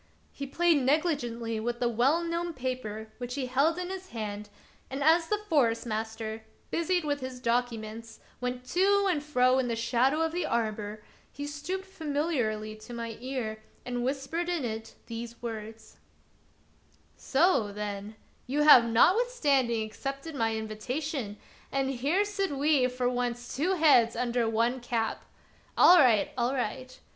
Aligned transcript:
He 0.31 0.47
played 0.47 0.81
negligently 0.81 1.59
with 1.59 1.79
the 1.79 1.87
well 1.87 2.23
known 2.23 2.55
paper 2.55 3.09
which 3.19 3.35
he 3.35 3.45
held 3.45 3.77
in 3.77 3.91
his 3.91 4.09
hand, 4.09 4.49
and 4.89 5.03
as 5.03 5.27
the 5.27 5.37
Forest 5.47 5.85
master, 5.85 6.43
busied 6.71 7.05
with 7.05 7.19
his 7.19 7.39
documents, 7.39 8.19
went 8.39 8.65
to 8.69 9.05
and 9.07 9.21
fro 9.21 9.59
in 9.59 9.67
the 9.67 9.75
shadow 9.75 10.21
of 10.21 10.31
the 10.31 10.43
arbor, 10.43 11.03
he 11.31 11.45
stooped 11.45 11.85
famil 11.85 12.33
iarly 12.35 12.75
to 12.79 12.95
my 12.95 13.15
ear 13.21 13.61
and 13.85 14.03
whispered 14.03 14.49
in 14.49 14.65
it 14.65 14.95
these 15.05 15.39
words:" 15.39 15.97
So, 17.15 17.71
then, 17.71 18.15
you 18.47 18.63
have 18.63 18.85
notwithstanding 18.85 19.83
accepted 19.85 20.33
my 20.33 20.55
invitation, 20.55 21.37
and 21.71 21.91
here 21.91 22.25
sit 22.25 22.49
we 22.57 22.87
for 22.87 23.07
once 23.07 23.55
two 23.55 23.73
heads 23.75 24.15
under 24.15 24.49
one 24.49 24.79
cap. 24.79 25.25
All 25.77 25.99
right! 25.99 26.31
all 26.39 26.55
right 26.55 26.99